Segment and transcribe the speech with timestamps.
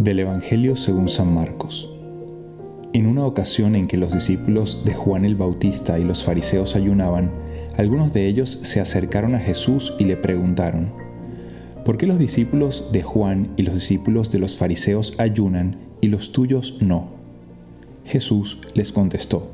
[0.00, 1.90] Del Evangelio según San Marcos.
[2.94, 7.30] En una ocasión en que los discípulos de Juan el Bautista y los fariseos ayunaban,
[7.76, 10.90] algunos de ellos se acercaron a Jesús y le preguntaron,
[11.84, 16.32] ¿por qué los discípulos de Juan y los discípulos de los fariseos ayunan y los
[16.32, 17.08] tuyos no?
[18.06, 19.50] Jesús les contestó,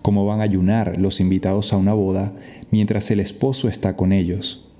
[0.00, 2.32] ¿cómo van a ayunar los invitados a una boda
[2.70, 4.70] mientras el esposo está con ellos?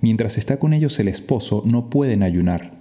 [0.00, 2.73] Mientras está con ellos el esposo no pueden ayunar,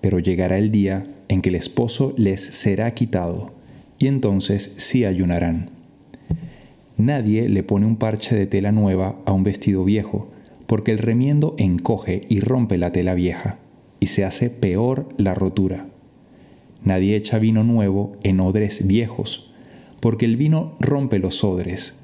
[0.00, 3.52] pero llegará el día en que el esposo les será quitado,
[3.98, 5.70] y entonces sí ayunarán.
[6.96, 10.28] Nadie le pone un parche de tela nueva a un vestido viejo,
[10.66, 13.58] porque el remiendo encoge y rompe la tela vieja,
[13.98, 15.86] y se hace peor la rotura.
[16.84, 19.52] Nadie echa vino nuevo en odres viejos,
[20.00, 21.98] porque el vino rompe los odres.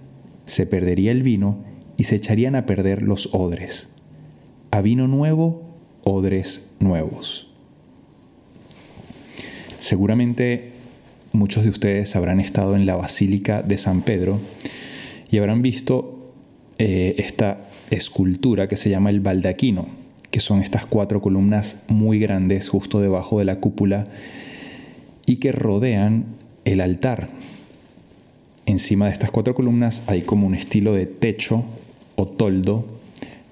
[0.45, 1.65] Se perdería el vino
[1.97, 3.89] y se echarían a perder los odres
[4.77, 5.63] a vino nuevo,
[6.05, 7.51] odres nuevos.
[9.79, 10.73] Seguramente
[11.33, 14.41] muchos de ustedes habrán estado en la Basílica de San Pedro
[15.31, 16.33] y habrán visto
[16.79, 19.87] eh, esta escultura que se llama el baldaquino,
[20.31, 24.07] que son estas cuatro columnas muy grandes justo debajo de la cúpula
[25.27, 26.25] y que rodean
[26.65, 27.29] el altar.
[28.67, 31.65] Encima de estas cuatro columnas hay como un estilo de techo
[32.17, 32.97] o toldo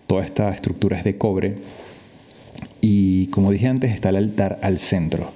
[0.06, 1.56] Toda esta estructura es de cobre
[2.80, 5.32] y como dije antes está el altar al centro.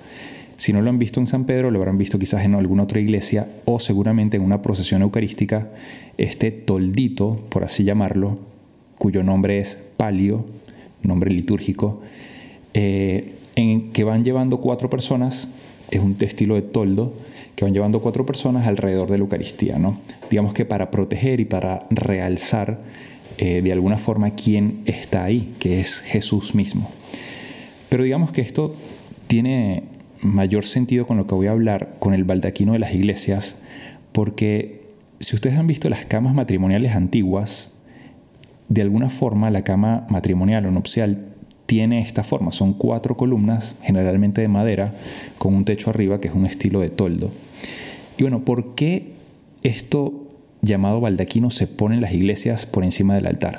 [0.59, 2.99] Si no lo han visto en San Pedro, lo habrán visto quizás en alguna otra
[2.99, 5.71] iglesia o seguramente en una procesión eucarística,
[6.19, 8.39] este toldito, por así llamarlo,
[8.99, 10.45] cuyo nombre es palio,
[11.05, 12.03] nombre litúrgico,
[12.75, 15.49] eh, en que van llevando cuatro personas,
[15.93, 17.15] es un estilo de toldo,
[17.55, 20.01] que van llevando cuatro personas alrededor de la Eucaristía, ¿no?
[20.29, 22.81] Digamos que para proteger y para realzar
[23.39, 26.91] eh, de alguna forma quién está ahí, que es Jesús mismo.
[27.89, 28.75] Pero digamos que esto
[29.29, 29.85] tiene
[30.23, 33.57] mayor sentido con lo que voy a hablar con el baldaquino de las iglesias,
[34.13, 34.89] porque
[35.21, 37.73] si ustedes han visto las camas matrimoniales antiguas,
[38.69, 41.27] de alguna forma la cama matrimonial o nupcial
[41.67, 44.95] tiene esta forma, son cuatro columnas, generalmente de madera,
[45.37, 47.31] con un techo arriba que es un estilo de toldo.
[48.17, 49.13] Y bueno, ¿por qué
[49.63, 50.29] esto
[50.63, 53.59] llamado baldaquino se pone en las iglesias por encima del altar?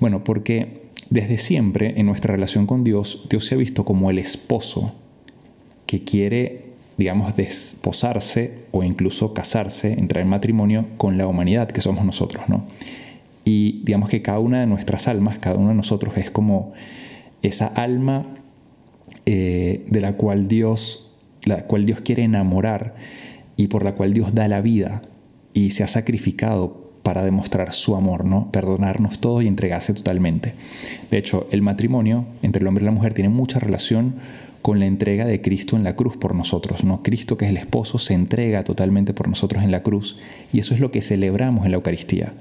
[0.00, 4.18] Bueno, porque desde siempre en nuestra relación con Dios, Dios se ha visto como el
[4.18, 4.94] esposo
[5.86, 6.64] que quiere,
[6.98, 12.64] digamos, desposarse o incluso casarse, entrar en matrimonio con la humanidad que somos nosotros, ¿no?
[13.44, 16.72] Y digamos que cada una de nuestras almas, cada uno de nosotros es como
[17.42, 18.26] esa alma
[19.24, 21.12] eh, de la cual Dios,
[21.44, 22.96] la cual Dios quiere enamorar
[23.56, 25.02] y por la cual Dios da la vida
[25.52, 28.50] y se ha sacrificado para demostrar su amor, ¿no?
[28.50, 30.54] Perdonarnos todo y entregarse totalmente.
[31.08, 34.16] De hecho, el matrimonio entre el hombre y la mujer tiene mucha relación
[34.66, 37.00] con la entrega de Cristo en la cruz por nosotros, ¿no?
[37.04, 40.18] Cristo, que es el esposo, se entrega totalmente por nosotros en la cruz
[40.52, 42.32] y eso es lo que celebramos en la Eucaristía.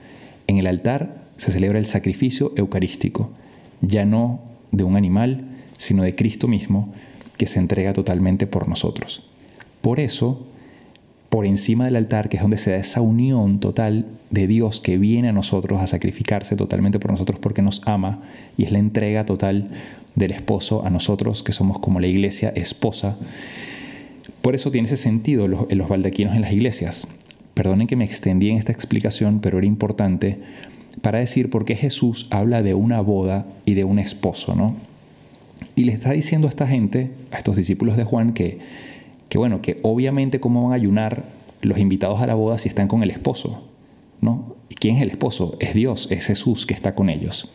[0.47, 3.29] En el altar se celebra el sacrificio eucarístico,
[3.81, 4.39] ya no
[4.71, 5.43] de un animal,
[5.77, 6.91] sino de Cristo mismo,
[7.37, 9.27] que se entrega totalmente por nosotros.
[9.81, 10.47] Por eso,
[11.35, 14.97] por encima del altar, que es donde se da esa unión total de Dios que
[14.97, 18.22] viene a nosotros a sacrificarse totalmente por nosotros porque nos ama
[18.56, 19.68] y es la entrega total
[20.16, 23.18] del esposo a nosotros, que somos como la iglesia esposa.
[24.41, 27.06] Por eso tiene ese sentido los, los baldaquinos en las iglesias.
[27.53, 30.40] Perdonen que me extendí en esta explicación, pero era importante
[31.02, 34.73] para decir por qué Jesús habla de una boda y de un esposo, ¿no?
[35.75, 38.59] Y le está diciendo a esta gente, a estos discípulos de Juan, que
[39.29, 41.25] que bueno, que obviamente cómo van a ayunar
[41.61, 43.67] los invitados a la boda si están con el esposo,
[44.21, 44.55] ¿no?
[44.69, 45.57] ¿Y quién es el esposo?
[45.59, 47.49] Es Dios, es Jesús que está con ellos.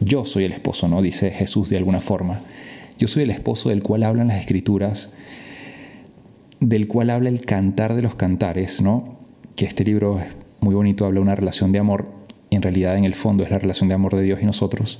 [0.00, 1.02] Yo soy el esposo, ¿no?
[1.02, 2.40] Dice Jesús de alguna forma.
[2.98, 5.10] Yo soy el esposo del cual hablan las escrituras,
[6.60, 9.16] del cual habla el cantar de los cantares, ¿no?
[9.54, 10.26] Que este libro es
[10.60, 12.06] muy bonito, habla de una relación de amor,
[12.50, 14.98] en realidad en el fondo es la relación de amor de Dios y nosotros.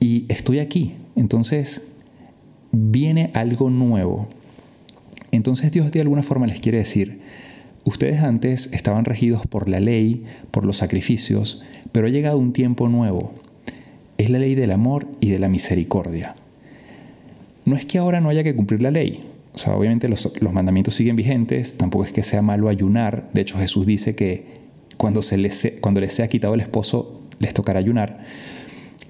[0.00, 1.88] Y estoy aquí, entonces
[2.72, 4.28] viene algo nuevo,
[5.32, 7.20] entonces Dios de alguna forma les quiere decir,
[7.84, 12.88] ustedes antes estaban regidos por la ley, por los sacrificios, pero ha llegado un tiempo
[12.88, 13.32] nuevo.
[14.18, 16.34] Es la ley del amor y de la misericordia.
[17.64, 19.20] No es que ahora no haya que cumplir la ley.
[19.54, 23.28] O sea, obviamente los, mandamientos siguen vigentes, tampoco es que sea malo ayunar.
[23.32, 24.44] De hecho, Jesús dice que
[24.96, 28.20] cuando, se les, cuando les sea quitado el esposo, les tocará ayunar.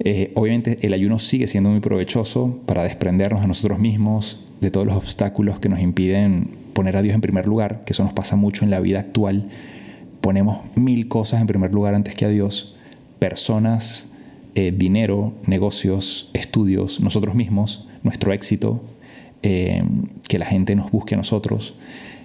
[0.01, 4.87] Eh, obviamente el ayuno sigue siendo muy provechoso para desprendernos a nosotros mismos de todos
[4.87, 8.37] los obstáculos que nos impiden poner a Dios en primer lugar, que eso nos pasa
[8.37, 9.49] mucho en la vida actual.
[10.21, 12.77] Ponemos mil cosas en primer lugar antes que a Dios,
[13.19, 14.13] personas,
[14.55, 18.83] eh, dinero, negocios, estudios, nosotros mismos, nuestro éxito,
[19.43, 19.83] eh,
[20.29, 21.75] que la gente nos busque a nosotros.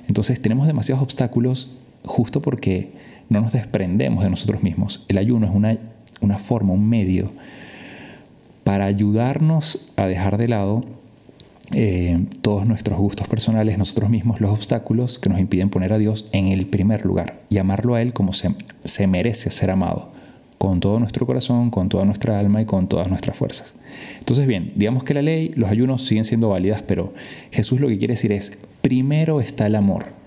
[0.08, 1.72] Entonces tenemos demasiados obstáculos
[2.04, 2.92] justo porque
[3.30, 5.06] no nos desprendemos de nosotros mismos.
[5.08, 5.78] El ayuno es una,
[6.24, 7.32] una forma, un medio
[8.64, 10.84] para ayudarnos a dejar de lado
[11.72, 16.28] eh, todos nuestros gustos personales, nosotros mismos, los obstáculos que nos impiden poner a Dios
[16.32, 18.54] en el primer lugar y amarlo a Él como se,
[18.84, 20.10] se merece ser amado,
[20.58, 23.74] con todo nuestro corazón, con toda nuestra alma y con todas nuestras fuerzas.
[24.20, 27.14] Entonces, bien, digamos que la ley, los ayunos siguen siendo válidas, pero
[27.52, 30.23] Jesús lo que quiere decir es, primero está el amor.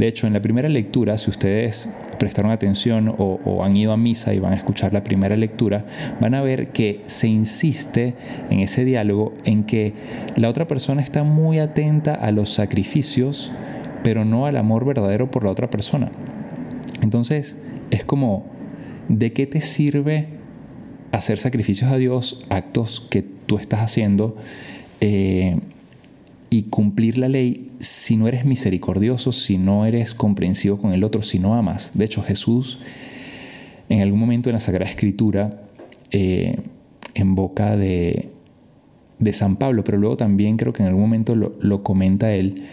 [0.00, 4.32] De hecho, en la primera lectura, si ustedes prestaron atención o, han ido a misa
[4.32, 5.84] y van a escuchar la primera lectura,
[6.22, 8.14] van a ver que se insiste
[8.48, 9.92] en ese diálogo en que
[10.36, 13.52] la otra persona está muy atenta a los sacrificios,
[14.02, 16.10] pero no al amor verdadero por la otra persona.
[17.02, 17.58] Entonces,
[17.90, 18.46] es como,
[19.10, 20.28] ¿de qué te sirve
[21.12, 24.34] hacer sacrificios a Dios, actos que tú estás haciendo?
[25.02, 25.58] Eh,
[26.50, 31.22] y cumplir la ley si no eres misericordioso, si no eres comprensivo con el otro,
[31.22, 31.92] si no amas.
[31.94, 32.78] De hecho, Jesús
[33.90, 35.62] en algún momento en la Sagrada Escritura,
[36.12, 36.56] eh,
[37.14, 38.30] en boca de,
[39.18, 42.66] de, San Pablo, pero luego también creo que en algún momento lo, lo comenta él,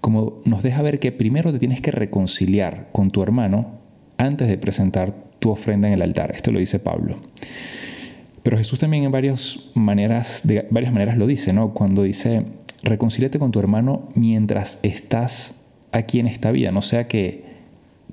[0.00, 3.78] como nos deja ver que primero te tienes que reconciliar con tu hermano
[4.16, 6.32] antes de presentar tu ofrenda en el altar.
[6.34, 7.18] Esto lo dice Pablo.
[8.42, 11.72] Pero Jesús también en varias maneras, de varias maneras lo dice, ¿no?
[11.72, 12.44] Cuando dice,
[12.82, 15.56] reconcíliate con tu hermano mientras estás
[15.92, 17.44] aquí en esta vida, no sea que,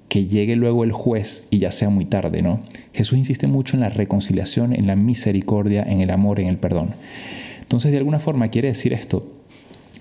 [0.09, 2.61] que llegue luego el juez y ya sea muy tarde, ¿no?
[2.93, 6.95] Jesús insiste mucho en la reconciliación, en la misericordia, en el amor, en el perdón.
[7.61, 9.31] Entonces, de alguna forma quiere decir esto.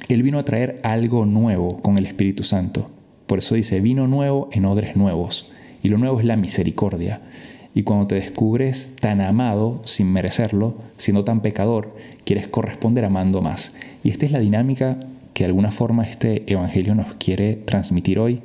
[0.09, 2.91] Él vino a traer algo nuevo con el Espíritu Santo.
[3.27, 5.51] Por eso dice, vino nuevo en odres nuevos.
[5.83, 7.21] Y lo nuevo es la misericordia.
[7.75, 11.95] Y cuando te descubres tan amado sin merecerlo, siendo tan pecador,
[12.25, 13.73] quieres corresponder amando más.
[14.05, 14.99] Y esta es la dinámica
[15.35, 18.41] que de alguna forma este Evangelio nos quiere transmitir hoy.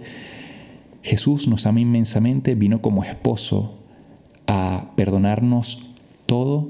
[1.04, 3.76] Jesús nos ama inmensamente, vino como esposo
[4.48, 5.92] a perdonarnos
[6.26, 6.68] todo,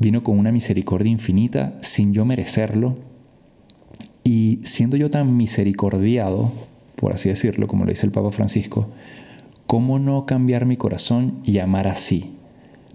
[0.00, 2.96] vino con una misericordia infinita sin yo merecerlo.
[4.24, 6.50] Y siendo yo tan misericordiado,
[6.96, 8.88] por así decirlo, como lo dice el Papa Francisco,
[9.66, 12.32] ¿cómo no cambiar mi corazón y amar así?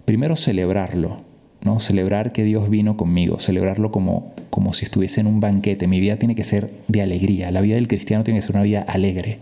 [0.05, 1.17] Primero celebrarlo,
[1.61, 1.79] ¿no?
[1.79, 5.87] Celebrar que Dios vino conmigo, celebrarlo como, como si estuviese en un banquete.
[5.87, 8.63] Mi vida tiene que ser de alegría, la vida del cristiano tiene que ser una
[8.63, 9.39] vida alegre.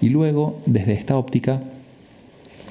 [0.00, 1.60] Y luego, desde esta óptica,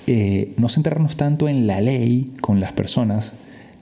[0.07, 3.33] eh, no centrarnos tanto en la ley con las personas,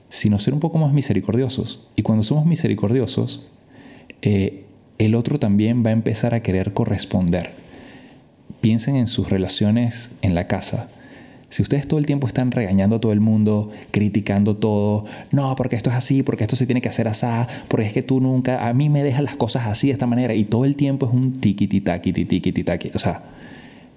[0.10, 1.88] sino ser un poco más misericordiosos.
[1.96, 3.46] Y cuando somos misericordiosos,
[4.22, 4.66] eh,
[4.98, 7.51] el otro también va a empezar a querer corresponder.
[8.61, 10.89] Piensen en sus relaciones en la casa.
[11.50, 15.75] Si ustedes todo el tiempo están regañando a todo el mundo, criticando todo, no, porque
[15.75, 17.25] esto es así, porque esto se tiene que hacer así,
[17.67, 20.35] porque es que tú nunca, a mí me dejas las cosas así de esta manera,
[20.35, 22.91] y todo el tiempo es un tiquititaki, tiquititaki.
[22.94, 23.23] O sea,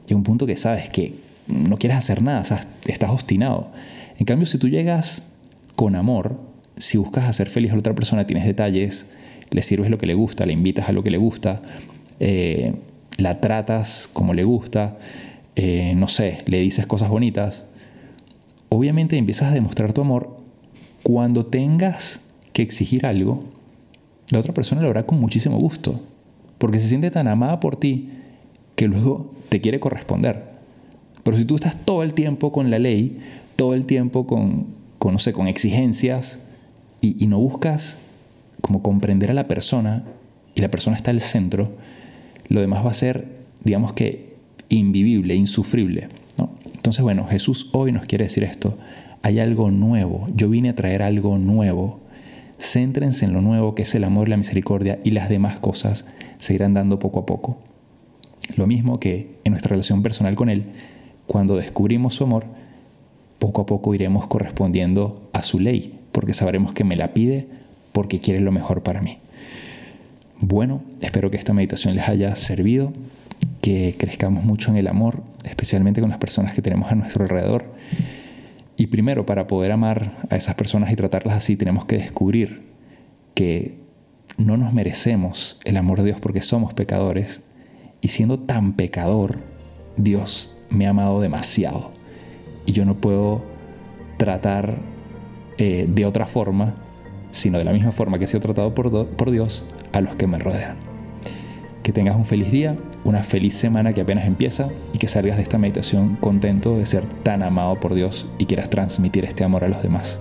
[0.06, 1.14] llega un punto que sabes que
[1.46, 3.70] no quieres hacer nada, o sea, estás obstinado.
[4.18, 5.28] En cambio, si tú llegas
[5.76, 6.38] con amor,
[6.76, 9.10] si buscas hacer feliz a la otra persona, tienes detalles,
[9.50, 11.60] le sirves lo que le gusta, le invitas a lo que le gusta,
[12.18, 12.72] eh,
[13.18, 14.98] la tratas como le gusta,
[15.56, 17.64] eh, no sé, le dices cosas bonitas,
[18.68, 20.36] obviamente empiezas a demostrar tu amor
[21.02, 22.20] cuando tengas
[22.52, 23.44] que exigir algo,
[24.30, 26.00] la otra persona lo hará con muchísimo gusto,
[26.58, 28.10] porque se siente tan amada por ti
[28.76, 30.52] que luego te quiere corresponder.
[31.22, 33.18] Pero si tú estás todo el tiempo con la ley,
[33.56, 34.66] todo el tiempo con,
[35.04, 36.38] no sé, con exigencias,
[37.00, 37.98] y, y no buscas
[38.60, 40.04] como comprender a la persona,
[40.54, 41.72] y la persona está al centro,
[42.52, 43.26] lo demás va a ser,
[43.64, 44.34] digamos que,
[44.68, 46.08] invivible, insufrible.
[46.38, 46.50] ¿no?
[46.74, 48.76] Entonces, bueno, Jesús hoy nos quiere decir esto.
[49.22, 50.28] Hay algo nuevo.
[50.34, 52.00] Yo vine a traer algo nuevo.
[52.58, 56.06] Céntrense en lo nuevo que es el amor y la misericordia y las demás cosas
[56.38, 57.58] se irán dando poco a poco.
[58.56, 60.64] Lo mismo que en nuestra relación personal con Él,
[61.26, 62.44] cuando descubrimos su amor,
[63.38, 67.46] poco a poco iremos correspondiendo a su ley, porque sabremos que me la pide
[67.92, 69.18] porque quiere lo mejor para mí.
[70.44, 72.92] Bueno, espero que esta meditación les haya servido
[73.60, 77.66] que crezcamos mucho en el amor, especialmente con las personas que tenemos a nuestro alrededor.
[78.76, 82.64] Y primero, para poder amar a esas personas y tratarlas así, tenemos que descubrir
[83.34, 83.78] que
[84.36, 87.42] no nos merecemos el amor de Dios porque somos pecadores.
[88.00, 89.38] Y siendo tan pecador,
[89.96, 91.92] Dios me ha amado demasiado.
[92.66, 93.44] Y yo no puedo
[94.16, 94.78] tratar
[95.56, 96.74] eh, de otra forma,
[97.30, 100.26] sino de la misma forma que he sido tratado por, por Dios a los que
[100.26, 100.76] me rodean.
[101.82, 105.42] Que tengas un feliz día, una feliz semana que apenas empieza y que salgas de
[105.42, 109.68] esta meditación contento de ser tan amado por Dios y quieras transmitir este amor a
[109.68, 110.20] los demás.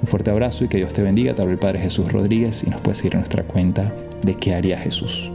[0.00, 1.34] Un fuerte abrazo y que Dios te bendiga.
[1.34, 4.54] Te habla el Padre Jesús Rodríguez y nos puedes seguir en nuestra cuenta de qué
[4.54, 5.32] haría Jesús.